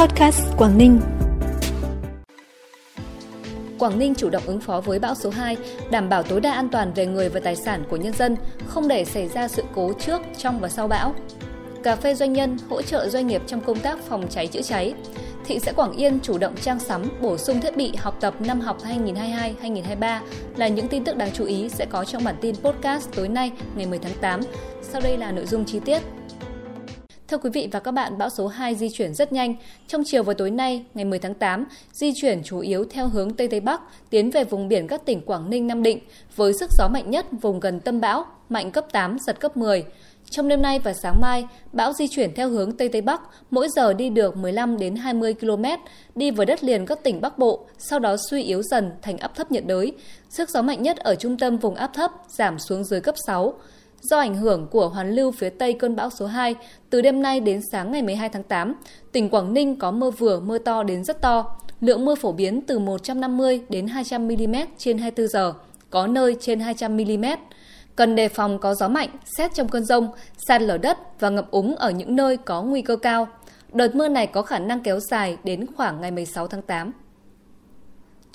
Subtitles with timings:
[0.00, 1.00] Podcast Quảng Ninh.
[3.78, 5.56] Quảng Ninh chủ động ứng phó với bão số 2,
[5.90, 8.88] đảm bảo tối đa an toàn về người và tài sản của nhân dân, không
[8.88, 11.14] để xảy ra sự cố trước, trong và sau bão.
[11.82, 14.94] Cà phê doanh nhân hỗ trợ doanh nghiệp trong công tác phòng cháy chữa cháy.
[15.44, 18.60] Thị xã Quảng Yên chủ động trang sắm, bổ sung thiết bị học tập năm
[18.60, 20.20] học 2022-2023
[20.56, 23.52] là những tin tức đáng chú ý sẽ có trong bản tin podcast tối nay
[23.76, 24.40] ngày 10 tháng 8.
[24.82, 26.02] Sau đây là nội dung chi tiết.
[27.28, 29.54] Thưa quý vị và các bạn, bão số 2 di chuyển rất nhanh.
[29.86, 33.34] Trong chiều và tối nay, ngày 10 tháng 8, di chuyển chủ yếu theo hướng
[33.34, 35.98] Tây Tây Bắc, tiến về vùng biển các tỉnh Quảng Ninh, Nam Định,
[36.36, 39.84] với sức gió mạnh nhất vùng gần tâm bão, mạnh cấp 8, giật cấp 10.
[40.30, 43.20] Trong đêm nay và sáng mai, bão di chuyển theo hướng Tây Tây Bắc,
[43.50, 45.64] mỗi giờ đi được 15 đến 20 km,
[46.14, 49.34] đi vào đất liền các tỉnh Bắc Bộ, sau đó suy yếu dần thành áp
[49.34, 49.92] thấp nhiệt đới.
[50.30, 53.54] Sức gió mạnh nhất ở trung tâm vùng áp thấp giảm xuống dưới cấp 6.
[54.00, 56.54] Do ảnh hưởng của hoàn lưu phía tây cơn bão số 2,
[56.90, 58.74] từ đêm nay đến sáng ngày 12 tháng 8,
[59.12, 61.58] tỉnh Quảng Ninh có mưa vừa, mưa to đến rất to.
[61.80, 65.52] Lượng mưa phổ biến từ 150 đến 200 mm trên 24 giờ,
[65.90, 67.24] có nơi trên 200 mm.
[67.96, 70.08] Cần đề phòng có gió mạnh, xét trong cơn rông,
[70.48, 73.28] sạt lở đất và ngập úng ở những nơi có nguy cơ cao.
[73.72, 76.92] Đợt mưa này có khả năng kéo dài đến khoảng ngày 16 tháng 8.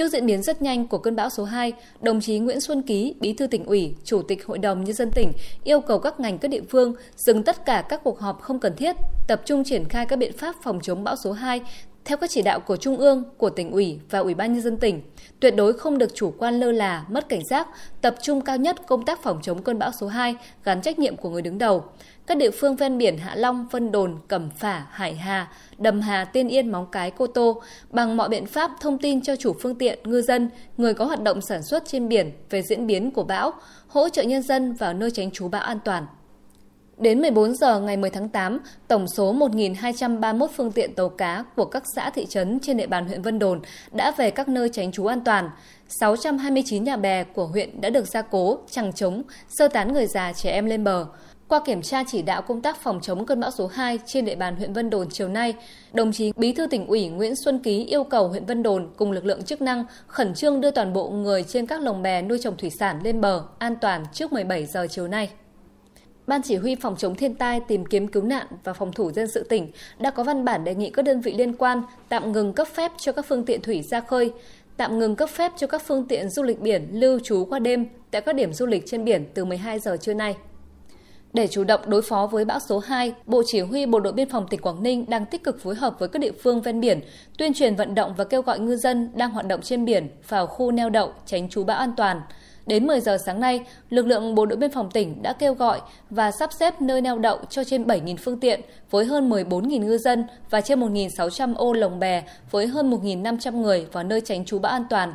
[0.00, 3.14] Trước diễn biến rất nhanh của cơn bão số 2, đồng chí Nguyễn Xuân Ký,
[3.20, 5.32] Bí thư tỉnh ủy, Chủ tịch Hội đồng Nhân dân tỉnh
[5.64, 8.76] yêu cầu các ngành các địa phương dừng tất cả các cuộc họp không cần
[8.76, 8.96] thiết,
[9.28, 11.60] tập trung triển khai các biện pháp phòng chống bão số 2
[12.04, 14.76] theo các chỉ đạo của Trung ương, của tỉnh ủy và Ủy ban Nhân dân
[14.76, 15.02] tỉnh,
[15.40, 17.68] tuyệt đối không được chủ quan lơ là, mất cảnh giác,
[18.00, 20.34] tập trung cao nhất công tác phòng chống cơn bão số 2
[20.64, 21.84] gắn trách nhiệm của người đứng đầu.
[22.26, 26.24] Các địa phương ven biển Hạ Long, Vân Đồn, Cẩm Phả, Hải Hà, Đầm Hà,
[26.24, 29.74] Tiên Yên, Móng Cái, Cô Tô bằng mọi biện pháp thông tin cho chủ phương
[29.74, 33.24] tiện, ngư dân, người có hoạt động sản xuất trên biển về diễn biến của
[33.24, 33.52] bão,
[33.88, 36.06] hỗ trợ nhân dân vào nơi tránh trú bão an toàn.
[37.00, 41.64] Đến 14 giờ ngày 10 tháng 8, tổng số 1.231 phương tiện tàu cá của
[41.64, 43.60] các xã thị trấn trên địa bàn huyện Vân Đồn
[43.92, 45.50] đã về các nơi tránh trú an toàn.
[45.88, 50.32] 629 nhà bè của huyện đã được gia cố, chẳng chống, sơ tán người già
[50.32, 51.06] trẻ em lên bờ.
[51.48, 54.36] Qua kiểm tra chỉ đạo công tác phòng chống cơn bão số 2 trên địa
[54.36, 55.54] bàn huyện Vân Đồn chiều nay,
[55.92, 59.12] đồng chí Bí thư tỉnh ủy Nguyễn Xuân Ký yêu cầu huyện Vân Đồn cùng
[59.12, 62.38] lực lượng chức năng khẩn trương đưa toàn bộ người trên các lồng bè nuôi
[62.42, 65.30] trồng thủy sản lên bờ an toàn trước 17 giờ chiều nay.
[66.30, 69.28] Ban chỉ huy phòng chống thiên tai, tìm kiếm cứu nạn và phòng thủ dân
[69.28, 72.52] sự tỉnh đã có văn bản đề nghị các đơn vị liên quan tạm ngừng
[72.52, 74.32] cấp phép cho các phương tiện thủy ra khơi,
[74.76, 77.86] tạm ngừng cấp phép cho các phương tiện du lịch biển lưu trú qua đêm
[78.10, 80.36] tại các điểm du lịch trên biển từ 12 giờ trưa nay.
[81.32, 84.28] Để chủ động đối phó với bão số 2, Bộ Chỉ huy Bộ đội Biên
[84.28, 87.00] phòng tỉnh Quảng Ninh đang tích cực phối hợp với các địa phương ven biển,
[87.38, 90.46] tuyên truyền vận động và kêu gọi ngư dân đang hoạt động trên biển vào
[90.46, 92.20] khu neo đậu tránh trú bão an toàn.
[92.66, 93.60] Đến 10 giờ sáng nay,
[93.90, 97.18] lực lượng Bộ đội Biên phòng tỉnh đã kêu gọi và sắp xếp nơi neo
[97.18, 98.60] đậu cho trên 7.000 phương tiện
[98.90, 103.86] với hơn 14.000 ngư dân và trên 1.600 ô lồng bè với hơn 1.500 người
[103.92, 105.14] vào nơi tránh trú bão an toàn.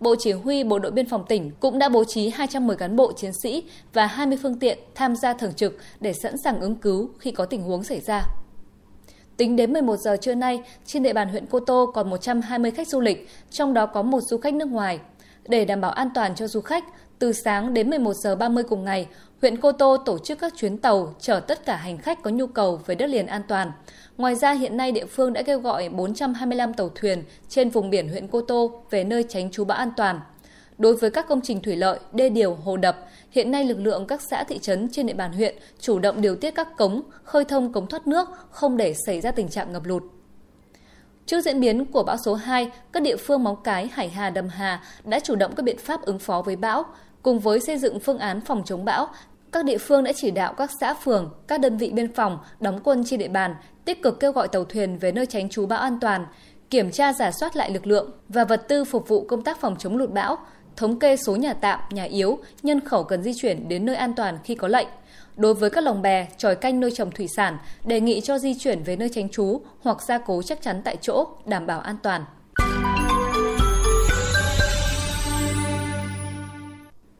[0.00, 3.12] Bộ Chỉ huy Bộ đội Biên phòng tỉnh cũng đã bố trí 210 cán bộ
[3.12, 7.10] chiến sĩ và 20 phương tiện tham gia thường trực để sẵn sàng ứng cứu
[7.18, 8.22] khi có tình huống xảy ra.
[9.36, 12.88] Tính đến 11 giờ trưa nay, trên địa bàn huyện Cô Tô còn 120 khách
[12.88, 14.98] du lịch, trong đó có một du khách nước ngoài.
[15.48, 16.84] Để đảm bảo an toàn cho du khách,
[17.18, 19.06] từ sáng đến 11 giờ 30 cùng ngày,
[19.40, 22.46] huyện Cô Tô tổ chức các chuyến tàu chở tất cả hành khách có nhu
[22.46, 23.72] cầu về đất liền an toàn.
[24.16, 28.08] Ngoài ra, hiện nay địa phương đã kêu gọi 425 tàu thuyền trên vùng biển
[28.08, 30.20] huyện Cô Tô về nơi tránh trú bão an toàn.
[30.78, 32.96] Đối với các công trình thủy lợi, đê điều, hồ đập,
[33.30, 36.36] hiện nay lực lượng các xã thị trấn trên địa bàn huyện chủ động điều
[36.36, 39.84] tiết các cống, khơi thông cống thoát nước, không để xảy ra tình trạng ngập
[39.84, 40.02] lụt.
[41.26, 44.48] Trước diễn biến của bão số 2, các địa phương Móng Cái, Hải Hà, Đầm
[44.48, 46.84] Hà đã chủ động các biện pháp ứng phó với bão,
[47.22, 49.08] cùng với xây dựng phương án phòng chống bão.
[49.52, 52.80] Các địa phương đã chỉ đạo các xã phường, các đơn vị biên phòng đóng
[52.84, 53.54] quân trên địa bàn
[53.84, 56.26] tích cực kêu gọi tàu thuyền về nơi tránh trú bão an toàn,
[56.70, 59.76] kiểm tra giả soát lại lực lượng và vật tư phục vụ công tác phòng
[59.78, 60.38] chống lụt bão,
[60.76, 64.14] thống kê số nhà tạm, nhà yếu, nhân khẩu cần di chuyển đến nơi an
[64.14, 64.88] toàn khi có lệnh.
[65.36, 68.54] Đối với các lồng bè, tròi canh nuôi trồng thủy sản, đề nghị cho di
[68.54, 71.96] chuyển về nơi tránh trú hoặc gia cố chắc chắn tại chỗ, đảm bảo an
[72.02, 72.24] toàn.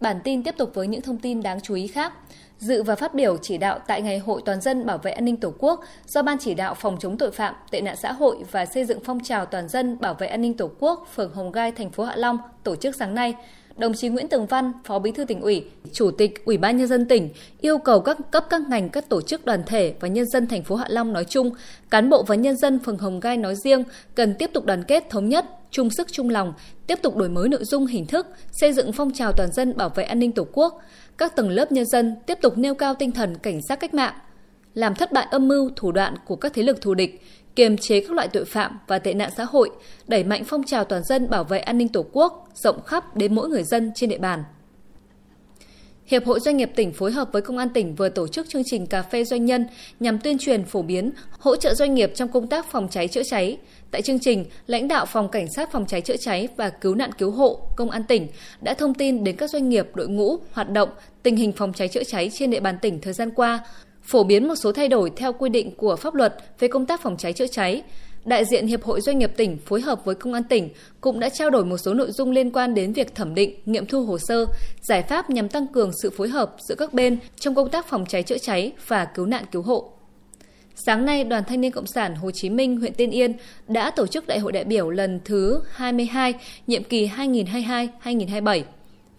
[0.00, 2.12] Bản tin tiếp tục với những thông tin đáng chú ý khác.
[2.58, 5.36] Dự và phát biểu chỉ đạo tại Ngày hội Toàn dân bảo vệ an ninh
[5.36, 8.66] Tổ quốc do Ban chỉ đạo phòng chống tội phạm, tệ nạn xã hội và
[8.66, 11.72] xây dựng phong trào toàn dân bảo vệ an ninh Tổ quốc phường Hồng Gai,
[11.72, 13.34] thành phố Hạ Long tổ chức sáng nay,
[13.76, 16.86] đồng chí Nguyễn Tường Văn, Phó Bí thư tỉnh ủy, Chủ tịch Ủy ban nhân
[16.86, 17.28] dân tỉnh
[17.60, 20.62] yêu cầu các cấp các ngành, các tổ chức đoàn thể và nhân dân thành
[20.62, 21.50] phố Hạ Long nói chung,
[21.90, 23.84] cán bộ và nhân dân phường Hồng Gai nói riêng
[24.14, 26.52] cần tiếp tục đoàn kết thống nhất, chung sức chung lòng,
[26.86, 29.88] tiếp tục đổi mới nội dung hình thức, xây dựng phong trào toàn dân bảo
[29.88, 30.82] vệ an ninh Tổ quốc.
[31.18, 34.14] Các tầng lớp nhân dân tiếp tục nêu cao tinh thần cảnh giác cách mạng,
[34.74, 37.22] làm thất bại âm mưu thủ đoạn của các thế lực thù địch,
[37.56, 39.70] kiềm chế các loại tội phạm và tệ nạn xã hội,
[40.06, 43.34] đẩy mạnh phong trào toàn dân bảo vệ an ninh Tổ quốc rộng khắp đến
[43.34, 44.44] mỗi người dân trên địa bàn.
[46.06, 48.62] Hiệp hội Doanh nghiệp tỉnh phối hợp với Công an tỉnh vừa tổ chức chương
[48.64, 49.66] trình cà phê doanh nhân
[50.00, 53.22] nhằm tuyên truyền phổ biến, hỗ trợ doanh nghiệp trong công tác phòng cháy chữa
[53.22, 53.58] cháy.
[53.90, 57.12] Tại chương trình, lãnh đạo Phòng Cảnh sát phòng cháy chữa cháy và Cứu nạn
[57.12, 58.26] cứu hộ Công an tỉnh
[58.60, 60.88] đã thông tin đến các doanh nghiệp, đội ngũ, hoạt động,
[61.22, 63.60] tình hình phòng cháy chữa cháy trên địa bàn tỉnh thời gian qua,
[64.04, 67.02] phổ biến một số thay đổi theo quy định của pháp luật về công tác
[67.02, 67.82] phòng cháy chữa cháy,
[68.24, 70.68] đại diện Hiệp hội Doanh nghiệp tỉnh phối hợp với Công an tỉnh
[71.00, 73.86] cũng đã trao đổi một số nội dung liên quan đến việc thẩm định, nghiệm
[73.86, 74.46] thu hồ sơ,
[74.82, 78.06] giải pháp nhằm tăng cường sự phối hợp giữa các bên trong công tác phòng
[78.06, 79.90] cháy chữa cháy và cứu nạn cứu hộ.
[80.74, 83.32] Sáng nay, Đoàn Thanh niên Cộng sản Hồ Chí Minh, huyện Tiên Yên
[83.68, 86.34] đã tổ chức Đại hội đại biểu lần thứ 22,
[86.66, 88.62] nhiệm kỳ 2022-2027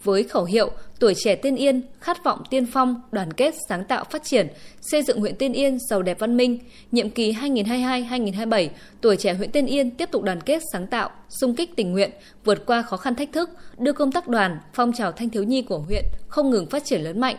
[0.06, 4.04] với khẩu hiệu Tuổi trẻ Tiên Yên, khát vọng tiên phong, đoàn kết, sáng tạo,
[4.12, 4.48] phát triển,
[4.82, 6.60] xây dựng huyện Tiên Yên giàu đẹp văn minh.
[6.92, 8.70] Nhiệm kỳ 2022-2027,
[9.02, 12.12] tuổi trẻ huyện Tiên Yên tiếp tục đoàn kết, sáng tạo, xung kích tình nguyện,
[12.44, 15.62] vượt qua khó khăn thách thức, đưa công tác đoàn, phong trào thanh thiếu nhi
[15.62, 17.36] của huyện không ngừng phát triển lớn mạnh,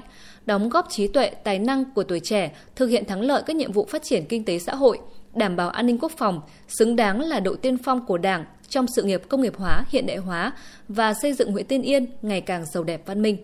[0.46, 3.72] đóng góp trí tuệ, tài năng của tuổi trẻ, thực hiện thắng lợi các nhiệm
[3.72, 4.98] vụ phát triển kinh tế xã hội,
[5.34, 8.86] đảm bảo an ninh quốc phòng, xứng đáng là đội tiên phong của Đảng, trong
[8.96, 10.52] sự nghiệp công nghiệp hóa, hiện đại hóa
[10.88, 13.36] và xây dựng huyện Tiên Yên ngày càng giàu đẹp văn minh.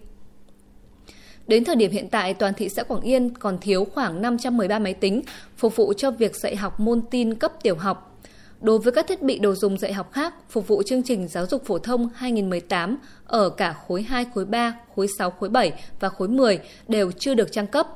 [1.46, 4.94] Đến thời điểm hiện tại, toàn thị xã Quảng Yên còn thiếu khoảng 513 máy
[4.94, 5.22] tính
[5.56, 8.18] phục vụ cho việc dạy học môn tin cấp tiểu học.
[8.60, 11.46] Đối với các thiết bị đồ dùng dạy học khác phục vụ chương trình giáo
[11.46, 16.08] dục phổ thông 2018 ở cả khối 2, khối 3, khối 6, khối 7 và
[16.08, 16.58] khối 10
[16.88, 17.88] đều chưa được trang cấp.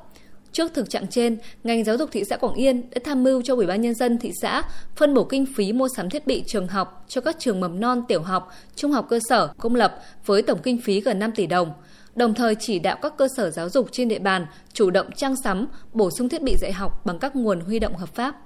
[0.56, 3.54] Trước thực trạng trên, ngành giáo dục thị xã Quảng Yên đã tham mưu cho
[3.54, 4.62] Ủy ban nhân dân thị xã
[4.96, 8.02] phân bổ kinh phí mua sắm thiết bị trường học cho các trường mầm non,
[8.08, 11.46] tiểu học, trung học cơ sở, công lập với tổng kinh phí gần 5 tỷ
[11.46, 11.72] đồng.
[12.14, 15.34] Đồng thời chỉ đạo các cơ sở giáo dục trên địa bàn chủ động trang
[15.44, 18.36] sắm, bổ sung thiết bị dạy học bằng các nguồn huy động hợp pháp.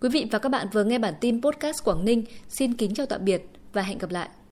[0.00, 2.24] Quý vị và các bạn vừa nghe bản tin podcast Quảng Ninh.
[2.48, 4.28] Xin kính chào tạm biệt và hẹn gặp lại.